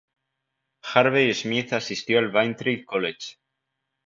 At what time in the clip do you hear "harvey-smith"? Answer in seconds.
0.81-1.73